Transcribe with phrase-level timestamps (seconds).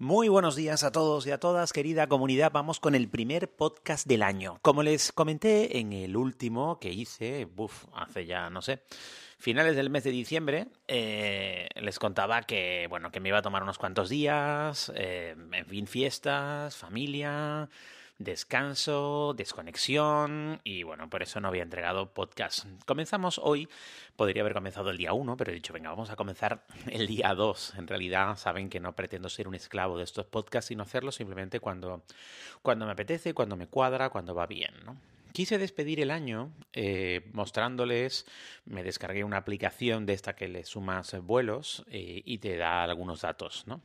[0.00, 2.52] Muy buenos días a todos y a todas, querida comunidad.
[2.52, 4.58] Vamos con el primer podcast del año.
[4.62, 8.82] Como les comenté en el último que hice, uf, hace ya, no sé,
[9.38, 13.62] finales del mes de diciembre, eh, les contaba que, bueno, que me iba a tomar
[13.62, 17.68] unos cuantos días, eh, en fin, fiestas, familia,
[18.20, 22.66] descanso, desconexión y bueno, por eso no había entregado podcast.
[22.86, 23.66] Comenzamos hoy,
[24.14, 27.34] podría haber comenzado el día 1, pero he dicho, venga, vamos a comenzar el día
[27.34, 27.74] 2.
[27.78, 31.60] En realidad saben que no pretendo ser un esclavo de estos podcasts, sino hacerlo simplemente
[31.60, 32.02] cuando,
[32.60, 34.96] cuando me apetece, cuando me cuadra, cuando va bien, ¿no?
[35.32, 38.26] Quise despedir el año eh, mostrándoles,
[38.66, 43.22] me descargué una aplicación de esta que le sumas vuelos eh, y te da algunos
[43.22, 43.80] datos, ¿no?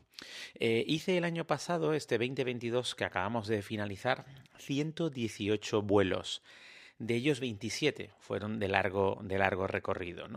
[0.56, 4.26] Eh, hice el año pasado, este 2022 que acabamos de finalizar,
[4.58, 6.42] 118 vuelos.
[6.98, 10.28] De ellos 27 fueron de largo, de largo recorrido,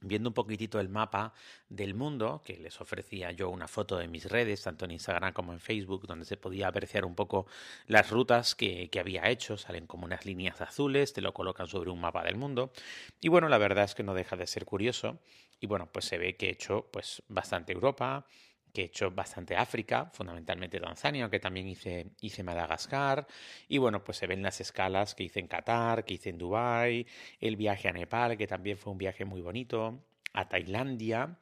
[0.00, 1.34] viendo un poquitito el mapa
[1.68, 5.52] del mundo, que les ofrecía yo una foto de mis redes, tanto en Instagram como
[5.52, 7.46] en Facebook, donde se podía apreciar un poco
[7.86, 11.90] las rutas que, que, había hecho, salen como unas líneas azules, te lo colocan sobre
[11.90, 12.72] un mapa del mundo.
[13.20, 15.18] Y bueno, la verdad es que no deja de ser curioso.
[15.60, 18.26] Y bueno, pues se ve que he hecho pues bastante Europa,
[18.74, 23.26] que he hecho bastante África, fundamentalmente Tanzania, aunque también hice, hice Madagascar.
[23.68, 27.06] Y bueno, pues se ven las escalas que hice en Qatar, que hice en Dubái,
[27.40, 30.02] el viaje a Nepal, que también fue un viaje muy bonito,
[30.34, 31.38] a Tailandia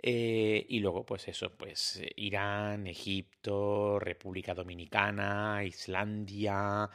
[0.00, 6.88] eh, y luego pues eso, pues Irán, Egipto, República Dominicana, Islandia,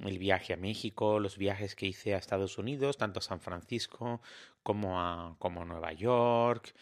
[0.00, 4.20] el viaje a México, los viajes que hice a Estados Unidos, tanto a San Francisco
[4.64, 6.74] como a, como a Nueva York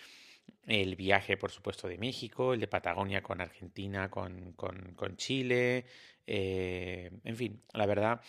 [0.67, 5.85] el viaje, por supuesto, de México, el de Patagonia con Argentina, con, con, con Chile,
[6.27, 8.21] eh, en fin, la verdad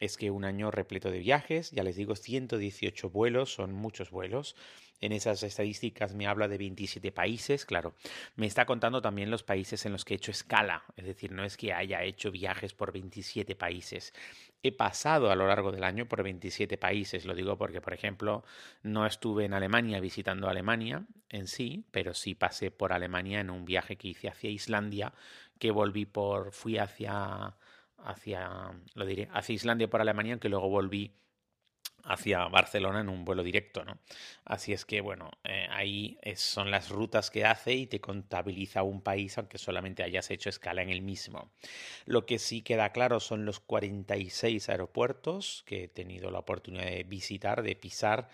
[0.00, 4.56] es que un año repleto de viajes, ya les digo, 118 vuelos, son muchos vuelos.
[5.04, 7.94] En esas estadísticas me habla de 27 países, claro.
[8.36, 11.44] Me está contando también los países en los que he hecho escala, es decir, no
[11.44, 14.14] es que haya hecho viajes por 27 países.
[14.62, 18.44] He pasado a lo largo del año por 27 países, lo digo porque, por ejemplo,
[18.82, 23.66] no estuve en Alemania visitando Alemania en sí, pero sí pasé por Alemania en un
[23.66, 25.12] viaje que hice hacia Islandia,
[25.58, 27.54] que volví por, fui hacia,
[27.98, 31.12] hacia, lo diré, hacia Islandia por Alemania, que luego volví
[32.04, 33.98] hacia Barcelona en un vuelo directo, ¿no?
[34.44, 39.00] Así es que, bueno, eh, ahí son las rutas que hace y te contabiliza un
[39.00, 41.50] país aunque solamente hayas hecho escala en el mismo.
[42.04, 47.04] Lo que sí queda claro son los 46 aeropuertos que he tenido la oportunidad de
[47.04, 48.28] visitar, de pisar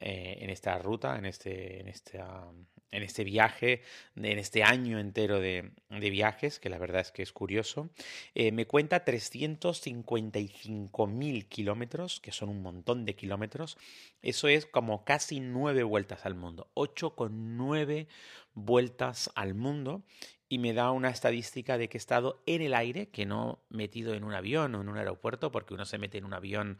[0.00, 2.46] eh, en esta ruta, en este, en esta
[2.90, 3.82] en este viaje,
[4.14, 7.90] en este año entero de, viajes, que la verdad es que es curioso.
[8.34, 13.76] Eh, me cuenta 355.000 kilómetros, que son un montón de kilómetros.
[14.22, 18.06] Eso es como casi nueve vueltas al mundo, 8,9
[18.54, 20.02] vueltas al mundo.
[20.48, 24.14] Y me da una estadística de que he estado en el aire, que no metido
[24.14, 26.78] en un avión o en un aeropuerto, porque uno se mete en un avión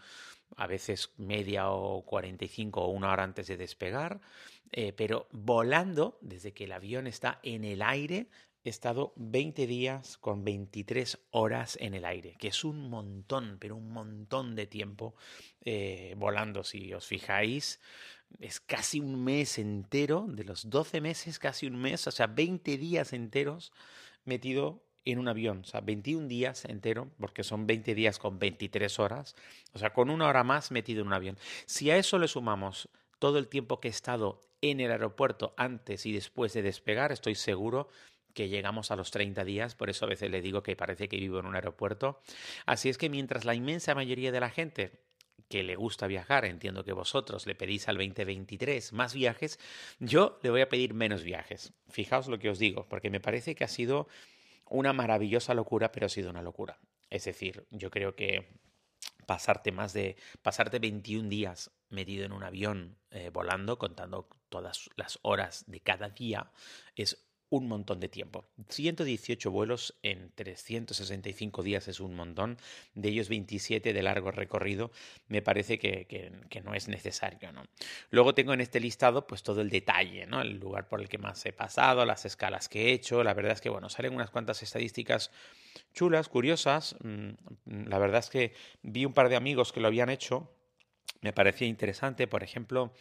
[0.56, 4.20] a veces media o 45 o una hora antes de despegar,
[4.72, 8.28] eh, pero volando, desde que el avión está en el aire,
[8.64, 13.76] he estado 20 días con 23 horas en el aire, que es un montón, pero
[13.76, 15.14] un montón de tiempo
[15.64, 16.64] eh, volando.
[16.64, 17.80] Si os fijáis,
[18.40, 22.76] es casi un mes entero, de los 12 meses, casi un mes, o sea, 20
[22.76, 23.72] días enteros
[24.24, 28.98] metido en un avión, o sea, 21 días entero, porque son 20 días con 23
[28.98, 29.36] horas,
[29.72, 31.38] o sea, con una hora más metido en un avión.
[31.64, 32.88] Si a eso le sumamos
[33.18, 37.36] todo el tiempo que he estado en el aeropuerto antes y después de despegar, estoy
[37.36, 37.88] seguro
[38.34, 41.16] que llegamos a los 30 días, por eso a veces le digo que parece que
[41.16, 42.20] vivo en un aeropuerto.
[42.66, 45.05] Así es que mientras la inmensa mayoría de la gente
[45.48, 49.58] que le gusta viajar, entiendo que vosotros le pedís al 2023 más viajes,
[49.98, 51.72] yo le voy a pedir menos viajes.
[51.88, 54.08] Fijaos lo que os digo, porque me parece que ha sido
[54.68, 56.78] una maravillosa locura, pero ha sido una locura.
[57.10, 58.48] Es decir, yo creo que
[59.26, 65.18] pasarte más de pasarte 21 días metido en un avión eh, volando contando todas las
[65.22, 66.50] horas de cada día
[66.94, 68.44] es un montón de tiempo.
[68.68, 72.58] 118 vuelos en 365 días es un montón,
[72.94, 74.90] de ellos 27 de largo recorrido,
[75.28, 77.52] me parece que, que, no es necesario.
[77.52, 77.64] ¿no?
[78.10, 80.40] Luego tengo en este listado pues todo el detalle, ¿no?
[80.40, 83.52] el lugar por el que más he pasado, las escalas que he hecho, la verdad
[83.52, 85.30] es que bueno, salen unas cuantas estadísticas
[85.94, 90.08] chulas, curiosas, mm, la verdad es que vi un par de amigos que lo habían
[90.08, 90.50] hecho,
[91.20, 92.26] me parecía interesante.
[92.26, 92.92] Por ejemplo,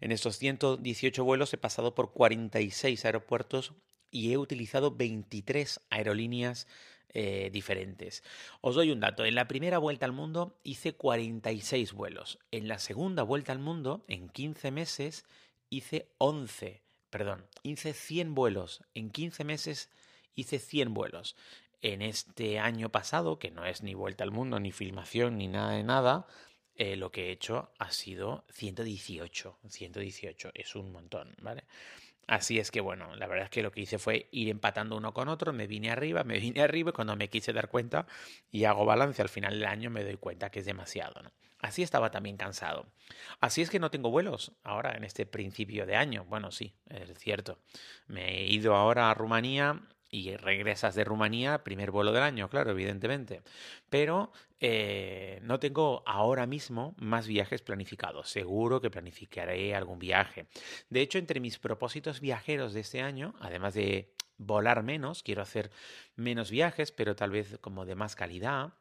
[0.00, 3.72] en estos 118 vuelos he pasado por 46 aeropuertos
[4.14, 6.68] y he utilizado 23 aerolíneas
[7.08, 8.22] eh, diferentes.
[8.60, 9.24] Os doy un dato.
[9.24, 12.38] En la primera vuelta al mundo hice 46 vuelos.
[12.52, 15.24] En la segunda vuelta al mundo, en 15 meses,
[15.68, 16.80] hice 11.
[17.10, 18.82] Perdón, hice 100 vuelos.
[18.94, 19.90] En 15 meses
[20.36, 21.34] hice 100 vuelos.
[21.82, 25.72] En este año pasado, que no es ni vuelta al mundo, ni filmación, ni nada
[25.72, 26.28] de nada,
[26.76, 29.58] eh, lo que he hecho ha sido 118.
[29.68, 31.64] 118 es un montón, ¿vale?
[32.26, 35.12] Así es que bueno, la verdad es que lo que hice fue ir empatando uno
[35.12, 38.06] con otro, me vine arriba, me vine arriba y cuando me quise dar cuenta
[38.50, 41.22] y hago balance al final del año me doy cuenta que es demasiado.
[41.22, 41.30] ¿no?
[41.60, 42.86] Así estaba también cansado.
[43.40, 46.24] Así es que no tengo vuelos ahora en este principio de año.
[46.26, 47.58] Bueno, sí, es cierto.
[48.06, 49.80] Me he ido ahora a Rumanía
[50.14, 53.42] y regresas de Rumanía, primer vuelo del año, claro, evidentemente.
[53.90, 54.30] Pero
[54.60, 58.28] eh, no tengo ahora mismo más viajes planificados.
[58.28, 60.46] Seguro que planificaré algún viaje.
[60.88, 65.72] De hecho, entre mis propósitos viajeros de este año, además de volar menos, quiero hacer
[66.14, 68.74] menos viajes, pero tal vez como de más calidad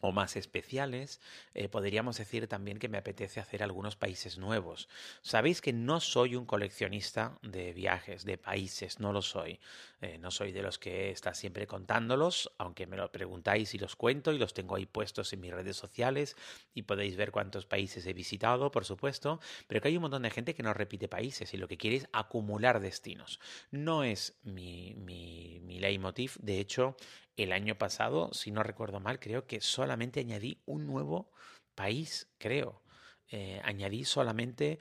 [0.00, 1.20] o más especiales,
[1.54, 4.86] eh, podríamos decir también que me apetece hacer algunos países nuevos.
[5.22, 9.60] Sabéis que no soy un coleccionista de viajes, de países, no lo soy.
[10.02, 13.96] Eh, no soy de los que está siempre contándolos, aunque me lo preguntáis y los
[13.96, 16.36] cuento y los tengo ahí puestos en mis redes sociales
[16.74, 20.30] y podéis ver cuántos países he visitado, por supuesto, pero que hay un montón de
[20.30, 23.40] gente que no repite países y lo que quiere es acumular destinos.
[23.70, 26.96] No es mi, mi, mi leitmotiv, de hecho,
[27.36, 31.30] el año pasado, si no recuerdo mal, creo que solamente añadí un nuevo
[31.74, 32.82] país, creo.
[33.30, 34.78] Eh, añadí solamente,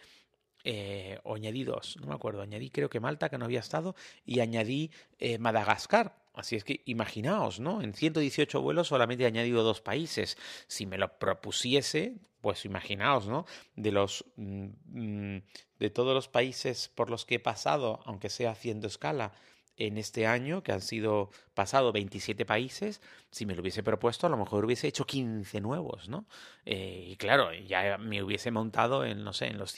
[0.64, 3.96] eh, o añadí dos, no me acuerdo, añadí creo que Malta, que no había estado,
[4.26, 6.22] y añadí eh, Madagascar.
[6.34, 7.82] Así es que imaginaos, ¿no?
[7.82, 10.38] En 118 vuelos solamente he añadido dos países.
[10.68, 13.46] Si me lo propusiese, pues imaginaos, ¿no?
[13.76, 15.44] De los mm, mm,
[15.80, 19.34] de todos los países por los que he pasado, aunque sea haciendo escala,
[19.78, 24.30] en este año, que han sido pasado 27 países, si me lo hubiese propuesto, a
[24.30, 26.26] lo mejor hubiese hecho 15 nuevos, ¿no?
[26.66, 29.72] Eh, y claro, ya me hubiese montado en, no sé, en los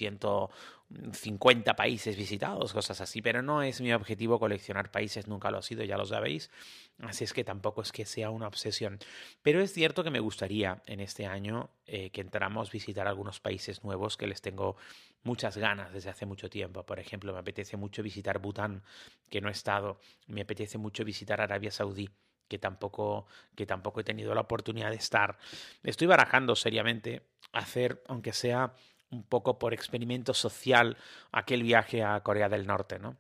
[0.90, 5.62] 150 países visitados, cosas así, pero no es mi objetivo coleccionar países, nunca lo ha
[5.62, 6.52] sido, ya lo sabéis,
[7.00, 9.00] así es que tampoco es que sea una obsesión.
[9.42, 13.84] Pero es cierto que me gustaría en este año eh, que entramos visitar algunos países
[13.84, 14.78] nuevos que les tengo
[15.24, 16.86] muchas ganas desde hace mucho tiempo.
[16.86, 18.84] Por ejemplo, me apetece mucho visitar Bután,
[19.30, 22.10] que no he estado, me apetece mucho visitar Arabia Saudí
[22.48, 25.40] que tampoco, que tampoco he tenido la oportunidad de estar.
[25.82, 28.76] Estoy barajando seriamente hacer, aunque sea
[29.16, 30.98] un poco por experimento social,
[31.32, 33.18] aquel viaje a Corea del Norte, ¿no?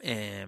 [0.00, 0.46] Eh,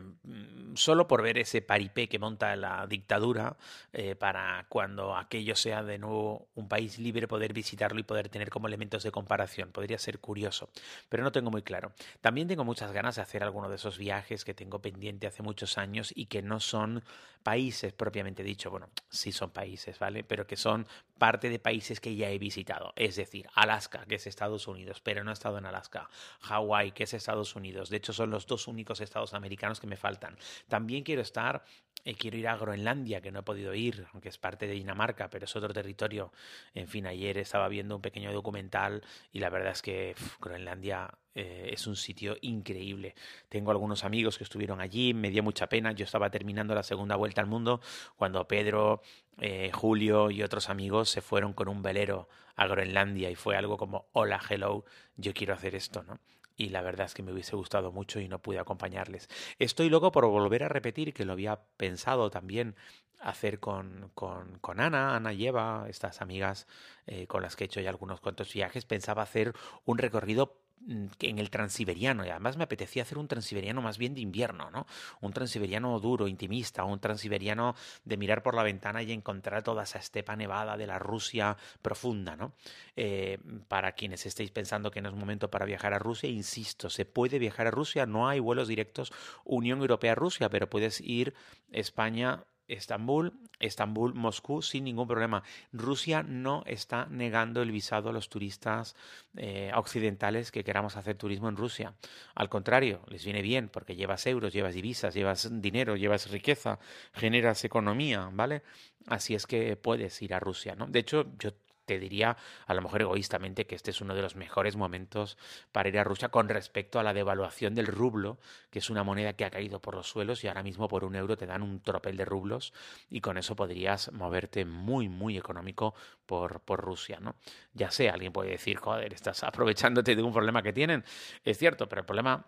[0.74, 3.56] solo por ver ese paripé que monta la dictadura
[3.92, 8.50] eh, para cuando aquello sea de nuevo un país libre poder visitarlo y poder tener
[8.50, 9.72] como elementos de comparación.
[9.72, 10.70] Podría ser curioso,
[11.08, 11.92] pero no tengo muy claro.
[12.20, 15.78] También tengo muchas ganas de hacer alguno de esos viajes que tengo pendiente hace muchos
[15.78, 17.02] años y que no son
[17.42, 20.24] países propiamente dicho, bueno, sí son países, ¿vale?
[20.24, 20.86] Pero que son
[21.18, 22.92] parte de países que ya he visitado.
[22.96, 26.10] Es decir, Alaska, que es Estados Unidos, pero no he estado en Alaska.
[26.40, 27.90] Hawái, que es Estados Unidos.
[27.90, 30.36] De hecho, son los dos únicos estados americanos que me faltan.
[30.68, 31.62] También quiero estar
[32.04, 35.28] eh, quiero ir a Groenlandia, que no he podido ir, aunque es parte de Dinamarca,
[35.28, 36.32] pero es otro territorio.
[36.74, 39.02] En fin, ayer estaba viendo un pequeño documental
[39.32, 43.14] y la verdad es que Groenlandia eh, es un sitio increíble.
[43.48, 45.92] Tengo algunos amigos que estuvieron allí, me dio mucha pena.
[45.92, 47.80] Yo estaba terminando la segunda vuelta al mundo
[48.16, 49.02] cuando Pedro,
[49.38, 53.76] eh, Julio y otros amigos se fueron con un velero a Groenlandia y fue algo
[53.76, 54.84] como, hola, hello,
[55.16, 56.20] yo quiero hacer esto, ¿no?
[56.58, 59.28] Y la verdad es que me hubiese gustado mucho y no pude acompañarles.
[59.58, 62.74] Estoy loco por volver a repetir, que lo había pensado también
[63.20, 66.66] hacer con, con, con Ana, Ana lleva, estas amigas
[67.06, 71.38] eh, con las que he hecho ya algunos cuantos viajes, pensaba hacer un recorrido en
[71.38, 74.86] el transiberiano y además me apetecía hacer un transiberiano más bien de invierno, ¿no?
[75.20, 79.98] Un transiberiano duro, intimista, un transiberiano de mirar por la ventana y encontrar toda esa
[79.98, 82.52] estepa nevada de la Rusia profunda, ¿no?
[82.96, 87.04] Eh, para quienes estéis pensando que no es momento para viajar a Rusia, insisto, se
[87.04, 89.12] puede viajar a Rusia, no hay vuelos directos
[89.44, 91.34] Unión Europea-Rusia, pero puedes ir
[91.70, 95.42] España Estambul, Estambul, Moscú, sin ningún problema.
[95.72, 98.94] Rusia no está negando el visado a los turistas
[99.36, 101.94] eh, occidentales que queramos hacer turismo en Rusia.
[102.34, 106.78] Al contrario, les viene bien porque llevas euros, llevas divisas, llevas dinero, llevas riqueza,
[107.14, 108.62] generas economía, ¿vale?
[109.06, 110.86] Así es que puedes ir a Rusia, ¿no?
[110.86, 111.52] De hecho, yo
[111.88, 115.38] te diría, a lo mejor egoístamente, que este es uno de los mejores momentos
[115.72, 118.38] para ir a Rusia con respecto a la devaluación del rublo,
[118.70, 121.16] que es una moneda que ha caído por los suelos y ahora mismo por un
[121.16, 122.74] euro te dan un tropel de rublos
[123.08, 125.94] y con eso podrías moverte muy, muy económico
[126.26, 127.36] por, por Rusia, ¿no?
[127.72, 131.04] Ya sé, alguien puede decir, joder, estás aprovechándote de un problema que tienen.
[131.42, 132.46] Es cierto, pero el problema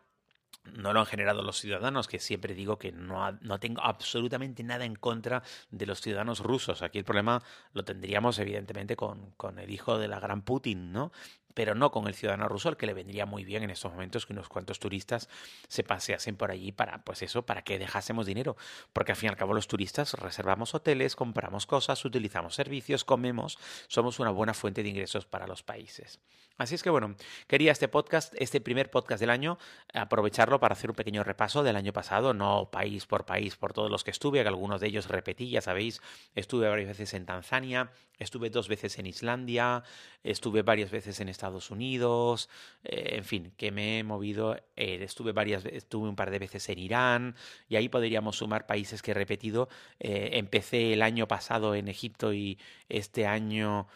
[0.65, 4.85] no lo han generado los ciudadanos, que siempre digo que no, no, tengo absolutamente nada
[4.85, 6.83] en contra de los ciudadanos rusos.
[6.83, 11.13] Aquí el problema lo tendríamos evidentemente con, con el hijo de la gran Putin, ¿no?
[11.55, 14.27] pero no con el ciudadano ruso, al que le vendría muy bien en estos momentos
[14.27, 15.29] que unos cuantos turistas
[15.69, 18.57] se paseasen por allí para, pues eso, para que dejásemos dinero.
[18.93, 23.59] Porque al fin y al cabo los turistas reservamos hoteles, compramos cosas, utilizamos servicios, comemos,
[23.89, 26.21] somos una buena fuente de ingresos para los países.
[26.61, 29.57] Así es que bueno, quería este podcast, este primer podcast del año,
[29.95, 33.91] aprovecharlo para hacer un pequeño repaso del año pasado, no país por país, por todos
[33.91, 36.03] los que estuve, que algunos de ellos repetí, ya sabéis,
[36.35, 39.85] estuve varias veces en Tanzania, estuve dos veces en Islandia,
[40.23, 42.51] estuve varias veces en Estados Unidos,
[42.85, 46.69] eh, en fin, que me he movido, eh, estuve varias estuve un par de veces
[46.69, 47.37] en Irán,
[47.71, 49.71] y ahí podríamos sumar países que he repetido.
[49.99, 52.59] Eh, empecé el año pasado en Egipto y
[52.91, 53.89] este año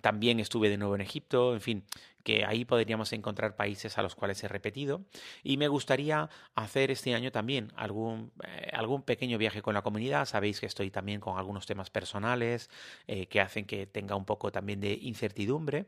[0.00, 1.84] también estuve de nuevo en Egipto, en fin,
[2.24, 5.02] que ahí podríamos encontrar países a los cuales he repetido.
[5.44, 10.24] Y me gustaría hacer este año también algún, eh, algún pequeño viaje con la comunidad.
[10.24, 12.70] Sabéis que estoy también con algunos temas personales
[13.06, 15.86] eh, que hacen que tenga un poco también de incertidumbre,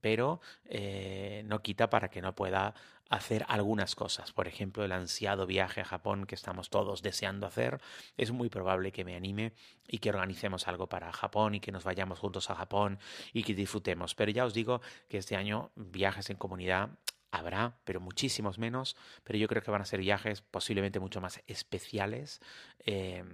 [0.00, 2.74] pero eh, no quita para que no pueda
[3.08, 4.32] hacer algunas cosas.
[4.32, 7.80] Por ejemplo, el ansiado viaje a Japón que estamos todos deseando hacer.
[8.16, 9.52] Es muy probable que me anime
[9.86, 12.98] y que organicemos algo para Japón y que nos vayamos juntos a Japón
[13.32, 14.14] y que disfrutemos.
[14.14, 16.90] Pero ya os digo que este año viajes en comunidad
[17.30, 21.42] habrá, pero muchísimos menos, pero yo creo que van a ser viajes posiblemente mucho más
[21.46, 22.40] especiales,
[22.80, 23.24] eh,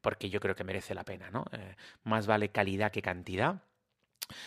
[0.00, 1.44] porque yo creo que merece la pena, ¿no?
[1.52, 3.62] Eh, más vale calidad que cantidad,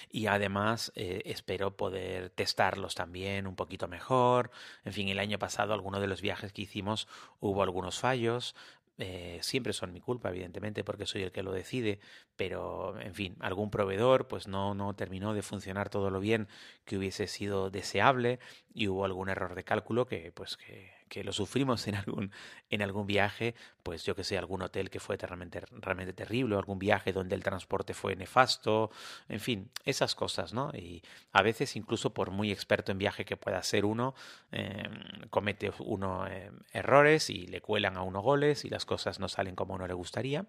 [0.10, 4.52] y además eh, espero poder testarlos también un poquito mejor.
[4.86, 7.08] En fin, el año pasado, algunos de los viajes que hicimos
[7.40, 8.56] hubo algunos fallos.
[9.00, 12.00] Eh, siempre son mi culpa, evidentemente, porque soy el que lo decide,
[12.36, 16.48] pero en fin, algún proveedor pues no, no terminó de funcionar todo lo bien
[16.86, 18.40] que hubiese sido deseable
[18.74, 22.32] y hubo algún error de cálculo que pues que, que lo sufrimos en algún,
[22.72, 23.54] en algún viaje,
[23.84, 27.36] pues yo que sé, algún hotel que fue realmente, realmente terrible, o algún viaje donde
[27.36, 28.90] el transporte fue nefasto,
[29.30, 30.72] en fin, esas cosas, ¿no?
[30.74, 34.16] Y a veces incluso por muy experto en viaje que pueda ser uno,
[34.52, 34.90] eh,
[35.30, 39.54] comete uno eh, errores y le cuelan a uno goles y las cosas no salen
[39.54, 40.48] como a uno le gustaría.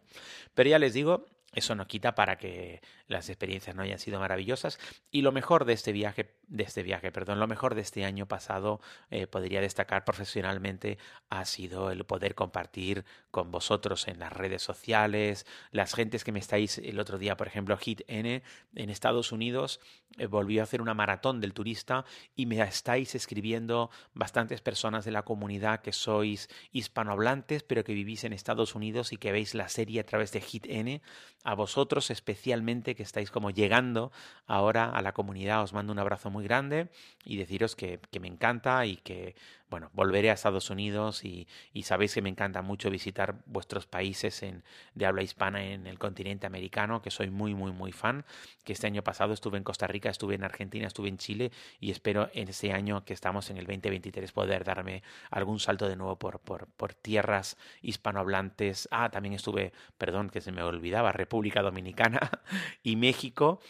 [0.55, 4.79] Pero ya les digo, eso no quita para que las experiencias no hayan sido maravillosas.
[5.11, 8.27] Y lo mejor de este viaje, de este viaje, perdón, lo mejor de este año
[8.27, 8.81] pasado,
[9.11, 10.99] eh, podría destacar profesionalmente,
[11.31, 16.39] ha sido el poder compartir con vosotros en las redes sociales, las gentes que me
[16.39, 18.43] estáis el otro día, por ejemplo, Hit N
[18.75, 19.81] en Estados Unidos
[20.19, 22.05] eh, volvió a hacer una maratón del turista
[22.37, 28.25] y me estáis escribiendo bastantes personas de la comunidad que sois hispanohablantes, pero que vivís
[28.25, 31.03] en Estados Unidos y que veis la serie a través de Hit N
[31.45, 34.11] a vosotros especialmente que estáis como llegando
[34.47, 36.89] ahora a la comunidad, os mando un abrazo muy grande
[37.25, 39.37] y deciros que, que me encanta y que,
[39.71, 41.47] bueno, volveré a Estados Unidos y,
[41.83, 44.63] sabéis que me encanta mucho visitar vuestros países en,
[44.95, 48.25] de habla hispana en el continente americano, que soy muy, muy, muy fan,
[48.63, 51.91] que este año pasado estuve en Costa Rica, estuve en Argentina, estuve en Chile y
[51.91, 56.19] espero en este año que estamos en el 2023 poder darme algún salto de nuevo
[56.19, 58.89] por, por, por tierras hispanohablantes.
[58.91, 62.31] Ah, también estuve, perdón, que se me olvidaba, República Dominicana
[62.83, 63.61] y México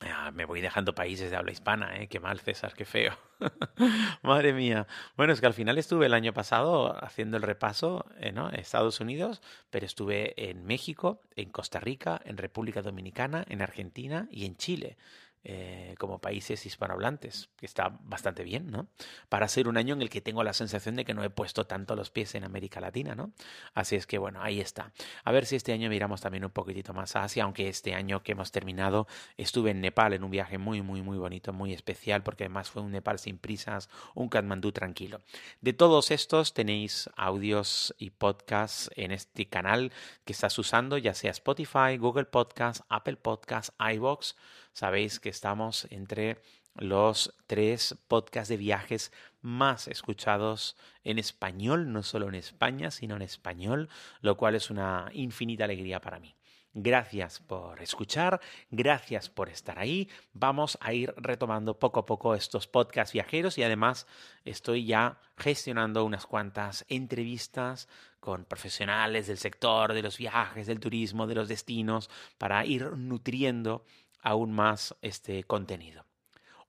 [0.00, 2.06] Ah, me voy dejando países de habla hispana, ¿eh?
[2.06, 3.12] Qué mal, César, qué feo.
[4.22, 4.86] Madre mía.
[5.16, 8.30] Bueno, es que al final estuve el año pasado haciendo el repaso ¿eh?
[8.30, 8.48] ¿no?
[8.48, 14.28] en Estados Unidos, pero estuve en México, en Costa Rica, en República Dominicana, en Argentina
[14.30, 14.98] y en Chile.
[15.44, 18.88] Eh, como países hispanohablantes, que está bastante bien, ¿no?
[19.28, 21.64] Para ser un año en el que tengo la sensación de que no he puesto
[21.64, 23.30] tanto los pies en América Latina, ¿no?
[23.72, 24.92] Así es que bueno, ahí está.
[25.22, 28.22] A ver si este año miramos también un poquitito más a Asia, aunque este año
[28.22, 32.24] que hemos terminado estuve en Nepal en un viaje muy, muy, muy bonito, muy especial,
[32.24, 35.20] porque además fue un Nepal sin prisas, un Kathmandú tranquilo.
[35.60, 39.92] De todos estos tenéis audios y podcasts en este canal
[40.24, 44.34] que estás usando, ya sea Spotify, Google Podcast, Apple Podcast, iBox
[44.78, 46.40] Sabéis estamos entre
[46.74, 53.22] los tres podcasts de viajes más escuchados en español, no solo en España, sino en
[53.22, 53.88] español,
[54.20, 56.34] lo cual es una infinita alegría para mí.
[56.74, 60.08] Gracias por escuchar, gracias por estar ahí.
[60.32, 64.06] Vamos a ir retomando poco a poco estos podcasts viajeros y además
[64.44, 67.88] estoy ya gestionando unas cuantas entrevistas
[68.20, 73.84] con profesionales del sector, de los viajes, del turismo, de los destinos, para ir nutriendo
[74.28, 76.04] aún más este contenido.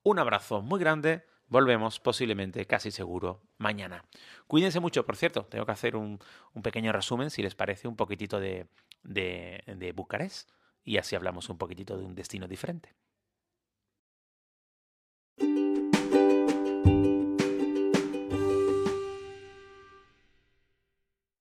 [0.02, 1.26] Un abrazo muy grande.
[1.48, 4.06] Volvemos posiblemente, casi seguro, mañana.
[4.48, 6.20] Cuídense mucho, por cierto, tengo que hacer un,
[6.64, 8.68] pequeño resumen, si les parece, un poquitito de,
[9.04, 10.52] de, de Bucarest
[10.86, 12.94] y así hablamos un poquitito de un destino diferente.